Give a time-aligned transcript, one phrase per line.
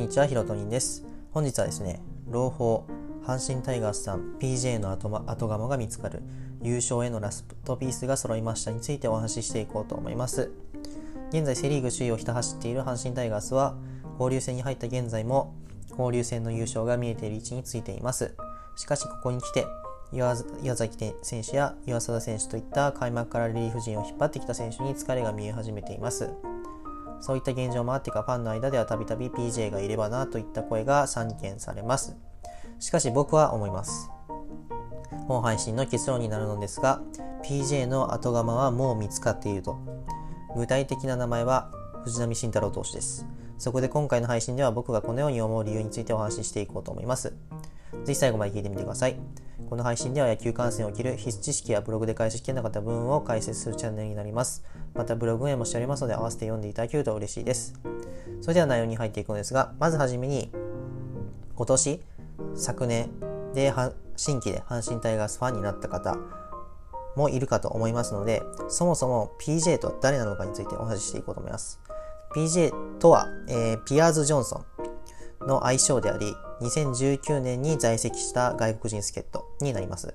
[0.00, 1.04] んにちは、ひろとにんです。
[1.30, 2.86] 本日はですね、朗報、
[3.22, 6.22] 阪神タイガースさん PJ の後,、ま、後釜が見つかる
[6.62, 10.50] 優勝へのラストピースが揃いましたについてお話ししていこうと思います。
[11.28, 13.74] 現在セリーグ首位をひた走っている阪神タイガースは、
[14.14, 15.54] 交流戦に入った現在も
[15.90, 18.34] 交流戦の優勝が見えている位置についています。
[18.76, 19.66] しかしここに来て、
[20.14, 26.30] 岩崎選手や岩貞選手といった開幕からリリーフ陣を引っ張ってきた選手に疲れが見え始めています。
[27.20, 32.16] そういった現状もあってかファンの間ではたびたび PJ がいればなといった声が散見されます。
[32.78, 34.10] しかし僕は思います。
[35.28, 37.00] 本配信の結論になるのですが、
[37.44, 39.78] PJ の後釜はもう見つかっていると。
[40.56, 41.70] 具体的な名前は
[42.04, 43.26] 藤波慎太郎投手です。
[43.58, 47.34] そこで今回の配信では僕がこのように思う理由についてお話ししていこうと思います。
[48.04, 49.16] ぜひ最後まで聞いてみてください。
[49.68, 54.64] この配信では野球観戦を切る必須知識やブログで解説してなかった部分を解説するチャンネルになります。
[54.94, 57.74] またブログへもしておりますので合わせて読んでいただけると嬉しいです。
[58.40, 60.50] それでは内容に入っていくのですが、まずはじめに
[61.54, 62.02] 今年、
[62.54, 63.10] 昨年
[63.54, 63.72] で
[64.16, 66.16] 新規で阪神タイガースファンになった方
[67.16, 71.80] もいるかと思いますので、そもそも PJ とは誰なのかについてお話ししていこうと思います。
[72.34, 74.89] PJ とは、えー、ピアーズ・ジョンソン
[75.46, 80.14] の愛称であり、2019年に在籍した外国人助っ人になります。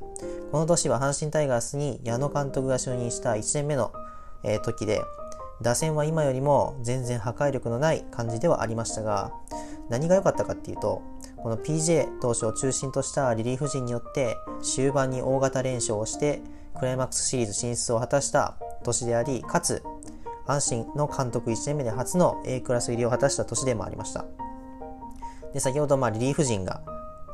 [0.52, 3.92] この年は阪神タイガースに矢野監督が就任した1年目の、
[4.64, 5.02] 時で、
[5.62, 9.32] 打線は今よりも全然破壊力のない感じではありましたが、
[9.90, 11.02] 何が良かったかっていうと、
[11.38, 16.42] この PJ 投手を中心としたリリーフ陣によって終盤に大型連勝をして
[16.80, 19.84] クライマックスシリーズ進出を果たした年であり、かつ
[20.48, 24.26] 阪神の監督1年目で初の A クラス入りを果たした年でもありました。
[25.56, 26.82] で、先ほど、まあ、リリーフ陣が、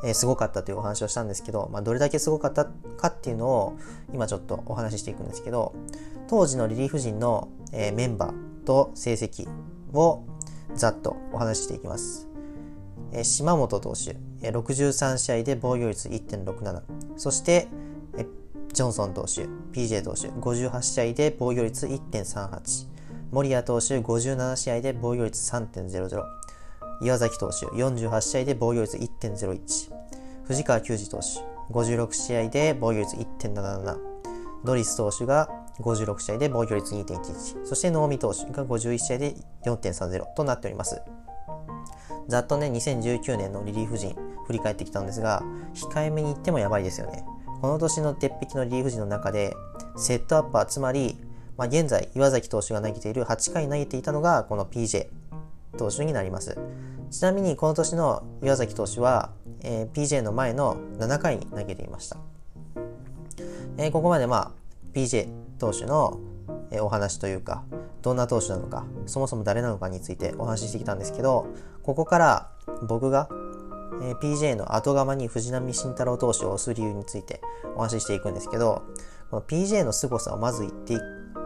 [0.04, 3.80] え、すごかったというお話をしたんですけど、まあ、どれだけすごかったかっていうのを、
[4.14, 5.74] 今ちょっとお話ししていくんですけど、
[6.30, 9.50] 当時のリリーフ陣の、え、メンバーと成績
[9.92, 10.24] を
[10.76, 12.28] ざっとお話ししていきます。
[13.12, 16.82] え、島本投手、えー、63試合で防御率1.67。
[17.18, 17.70] そして、
[18.20, 18.28] え、
[18.72, 22.88] ジョンソン投手、PJ 投手、58試合で防御率1.38。
[23.32, 26.41] 森谷投手、57試合で防御率3.00。
[27.02, 29.92] 岩崎投手48試合で防御率1.01
[30.44, 31.26] 藤川球児投手
[31.74, 33.98] 56試合で防御率1.77
[34.64, 39.36] ドリス投手が56試合で防御率2.11そして能見投手が51試合で
[39.66, 41.02] 4.30となっております。
[42.28, 47.26] ざっとね2019年のリリーフ陣振り返ってきたんですが控えめに言ってもやばいですよね。
[47.62, 49.56] この年の鉄壁のリリーフ陣の中で
[49.98, 51.18] セットアッパーつまり、
[51.58, 55.08] まあ、現在岩崎投手が投げている8回投げていたのがこの PJ
[55.78, 56.58] 投手になります。
[57.12, 59.32] ちなみにこの年の岩崎投手は、
[59.64, 62.18] えー、PJ の前の7回に投げていました。
[63.78, 64.52] えー、ここまでまあ
[64.94, 65.28] PJ
[65.60, 66.20] 投手の、
[66.72, 67.66] えー、お話というか
[68.02, 71.48] どんな投手なのかそもそも誰なのかについてお話ししてきたんですけど
[71.84, 72.52] ここから
[72.88, 73.28] 僕が、
[74.02, 77.42] えー、PJ の後釜に藤浪晋太郎投手を押す理由について
[77.76, 78.84] お話ししていくんですけど
[79.30, 80.98] この PJ の凄さをまず言って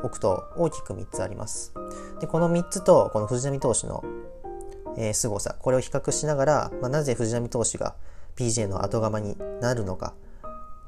[0.03, 1.73] おくと大きく3つあります。
[2.19, 4.03] でこの3つとこの藤浪投手の
[4.97, 7.95] えー、凄さ、これを比較しながら、まあ、なぜ藤波投手が
[8.35, 10.13] PJ の後釜になるのか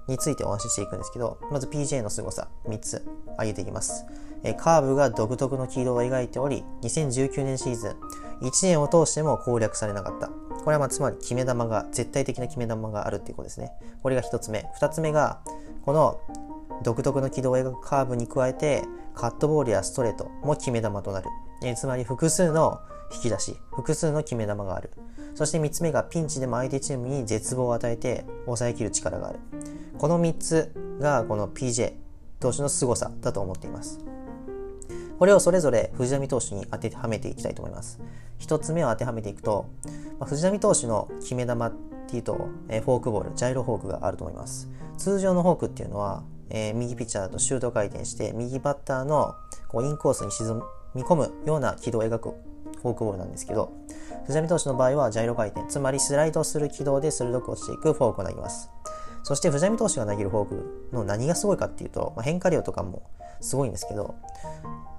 [0.08, 4.06] についてお話ししていくんですけど、まず PJ の凄さ、3つ挙げていきます。
[4.44, 7.96] えー、カーブが独特の軌道を描いており、2019年シーズン、
[8.42, 10.30] 1年を通しても攻略されなかった。
[10.64, 13.72] これはまあつまり決め球が、絶対的な決め球があるっていうことですね。
[14.02, 14.70] これが1つ目。
[14.80, 15.40] 2つ目が、
[15.86, 16.20] この
[16.84, 18.84] 独特の軌道を描くカーブに加えて、
[19.16, 21.30] カットボールやストレートも決め球となる。
[21.64, 22.80] えー、つまり複数の
[23.14, 24.92] 引き出し、複数の決め球がある。
[25.36, 29.40] そして3つ目がピンチでも相手チームに絶望を与えて抑えきる力がある。
[29.98, 31.94] この3つがこの PJ
[32.40, 34.00] 投手の凄さだと思っています。
[35.20, 38.00] これをそれぞれ藤波投手に当てはめていきたいと思います。
[38.40, 39.68] 1つ目を当てはめていくと、
[40.20, 41.72] まあ、藤波投手の決め球っ
[42.10, 44.70] ていうと、え、フォークボール、ジャイロフォークがあると思います。
[44.98, 49.36] 通常のフォークっていうのは、えー、右ピッチャーだとシュート回転して右バッターの
[49.68, 50.62] こうインコースに沈
[50.96, 52.34] み込むような軌道を描く
[52.82, 53.72] フォークボールなんですけど、
[54.26, 58.70] 藤波投手の場合はジャイロ回転、つまりスライドする軌道で鋭く落ちていくフォークを投げます。
[59.24, 63.04] そして藤波投手が投げるフォークの何がすごいかっていうと、まあ、変化量とかも
[63.42, 64.16] すごいんですけど、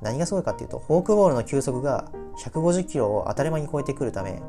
[0.02, 2.10] 何がすごいかっていうと、フォークボールの球速が
[2.44, 4.42] 150キロを当たり前に超えてくるため、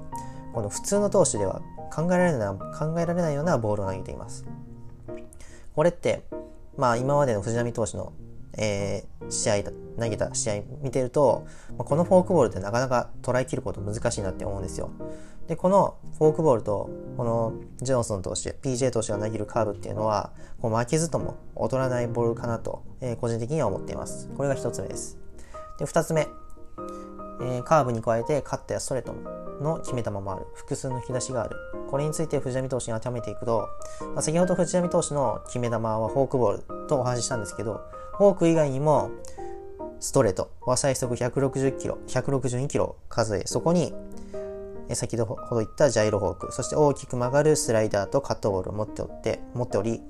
[0.54, 1.62] この普通の投手では
[1.94, 4.46] 考えられない考えられないようなボールを投げています。
[5.76, 6.24] これって、
[6.78, 8.14] まあ今までの藤波投手の
[8.58, 11.46] えー、試合投げた試合見てると、
[11.78, 14.92] まあ、このフォークボールってなかなか捉えきること難しいなって思うんですよ。
[15.48, 20.32] で、このフォークボールと、このジョンソン投手、PJ 投手が投げるカーブっていうのは、
[20.62, 24.30] こう負けずとも劣らないボールかなと、えー、個人的には思っています。
[24.38, 25.18] これが一つ目です。
[25.80, 26.28] で、二つ目、
[27.42, 29.16] えー、カーブに加えてカットやストレート
[29.64, 30.46] の決め球もある。
[30.54, 31.56] 複数の引き出しがある。
[31.90, 33.68] これについて藤波投手に当てはめていくと、
[34.14, 37.82] まあ、先ほど藤波投手の決め球はフォークボールとお話ししたんですけど、
[38.20, 39.12] フォーク以外にも、
[40.02, 43.94] ストレートは最速160キロ、162キロを数え、そこに、
[44.92, 50.02] 先ほど言ったジャイロフォーク、そして大きく曲がるスライダーとカットボールを持っておって、持っており、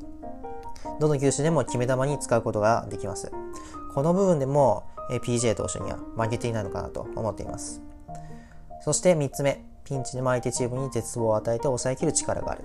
[0.99, 3.31] どの球種でも決め球に使うことができます。
[3.93, 7.83] この部分でも PJ 投手には負けていないのかなと思っています。
[8.81, 12.63] そして3つ目、ピンチでも相手チームに絶望を与えて抑えきる力がある。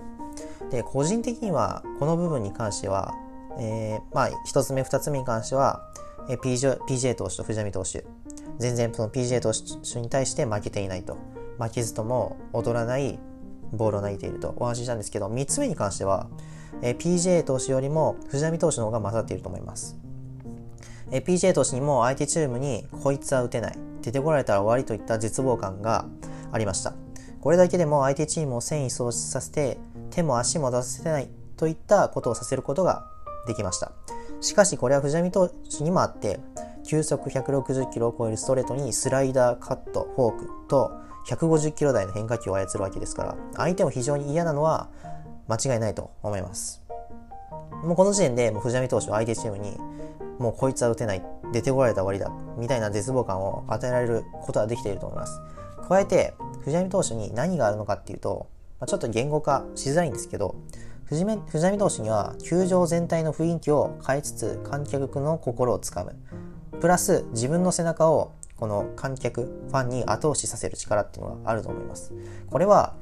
[0.71, 3.13] で、個人的にはこの部分に関しては、
[3.59, 5.83] えー、まあ1つ目、2つ目に関しては、
[6.29, 8.05] え PJ, PJ 投手と藤波投手、
[8.59, 11.17] 全然その PJ 投手に対して負けていないと。
[11.57, 13.17] 負けずとも踊らない
[13.71, 16.27] ボールを投げているとお話ししたんですけど、3つ目に関しては、
[16.81, 19.97] え PJ 投手よりも藤波投手の方が勝っていると思います。
[21.11, 26.05] え PJ 投手にも相手チームにこいつは打てない、出てこられたら終わりといった絶望感が
[26.51, 26.93] ありました。
[27.41, 29.77] これだけでも相手チームを戦意喪失させて
[30.09, 33.07] 手も足も出せないといったことをさせることが
[33.47, 33.91] できました。
[34.41, 36.39] しかしこれは藤波投手にもあって
[36.83, 40.91] 球速160キロを超えるストレートにスライダー、カット、フォークと
[41.27, 44.89] 150キロ台の変化球を操るわけですから相手も非常に嫌なのは
[45.47, 46.83] 間違いないと思います。
[47.83, 49.77] もうこの時点でもう藤波投手は相手チームに
[50.39, 55.39] もうこいつは打てない、出てこられた終わりだ、みたいな絶望感を与えられることはできていると思います。
[55.87, 56.33] 加えて、
[56.63, 58.47] 藤波投手に何があるのかっていうと、
[58.79, 60.55] まあ、ちょっと言語化しづらいんですけど、
[61.05, 66.15] 藤波投手には球場全体の雰囲気を変えつつ観客の心をつかむ。
[66.81, 72.11] プラス自分の背中をこの観客、ファンに後押しさせる力っていうのがあると思います。
[72.49, 72.95] これは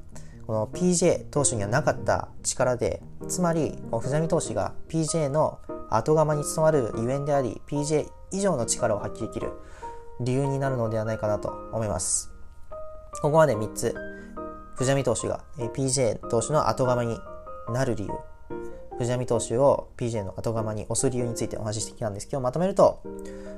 [0.46, 5.60] この PJ 投手にはなかった力で、つまり藤波投手が PJ の
[5.90, 9.54] 後釜に務まるゆえんであり、PJ 以上の力を発揮できる
[10.20, 12.32] 理由になるのではないかなと思います。
[13.22, 13.96] ここまで3つ、
[14.76, 17.18] 藤波投手が PJ 投手の後釜に
[17.72, 18.12] なる理由、
[18.98, 23.02] 藤波投手を PJ の後釜に押す理由についてお話ししてきたんですけど、まとめると、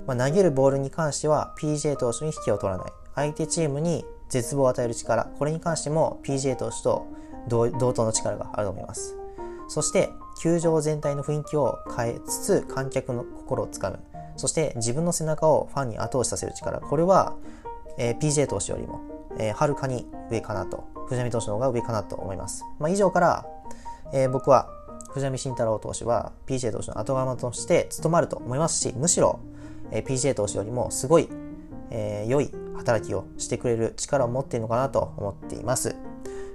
[0.08, 2.92] まあ、投げるボールに関しては PJ 投手に引きを取らない。
[3.16, 7.08] 相手チームに絶望を与える力、これに関しても PJ 投手と
[7.48, 9.18] 同等の力があると思います。
[9.68, 10.10] そして、
[10.40, 14.00] 球場全体の雰囲気を変えつつ観客の心をつかむ。
[14.38, 16.82] そして自分の背中をファンに後押しさせる力。
[16.82, 17.36] これは、
[17.98, 19.02] えー、PJ 投手よりも、
[19.40, 20.84] えー、はるかに上かなと。
[21.08, 22.64] 藤波投手の方が上かなと思います。
[22.80, 23.46] まあ、以上から、
[24.14, 24.70] えー、僕は
[25.12, 29.40] 藤波慎太郎投手は PJ 投手の後釜として務まると思いますし、むしろ、
[29.92, 31.30] えー、PJ 投手よりもすごい、
[31.92, 35.96] えー、良い働きをしてくれる力を持っているのかなと思っています。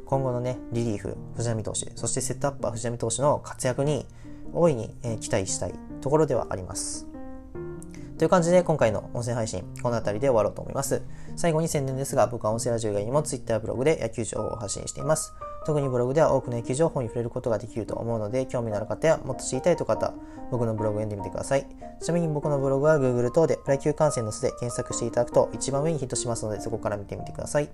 [0.04, 4.06] 今後のね、リリーフ、藤波投手、そしてセットアッパー藤波投手の活躍に
[4.52, 7.06] 大いに、え期待したいところではあります。
[8.18, 11.02] という感じで今回の音声配信、この辺りで終わろうと思います。
[11.36, 15.32] 最後に宣伝ですが、僕は音声ラジオ以外にも Twitter ブログで野球情報を発信しています。
[15.66, 20.14] 特にブログでは多くの野球情報に触れることができると思うので、興味のある方やもっと知りたいという方、
[20.50, 21.66] 僕のブログを読んでみてください。
[22.00, 27.68] ちなみに僕のブログは Google 等でプロ野球観戦の巣で検索していただくと一番上にヒットしますので、そこから見てみてください。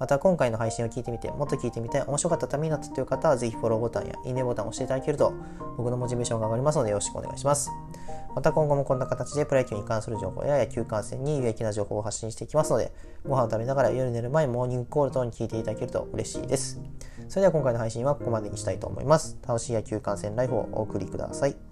[0.00, 5.34] また今回の配信を聞いてみて、もっと聞いてみたい、面白かったためになったという方は、ぜひフォローボタンやいいねボタンを押していただけると、
[5.76, 7.70] 僕のモチベーションが上がりますのでよろしくお願いします。
[8.34, 12.92] また今後もこんな形でプロ野球に関する情報や野球観戦に有益な情報を発信していきますので、
[13.26, 16.80] ご飯を食べながら夜寝る前、モーニングコール等に聞いていただけると嬉しいです。
[17.28, 19.36] それでは今回の配信はここまでにしたいと思います。
[19.46, 21.69] 楽しい野球観戦ライフをお送りください。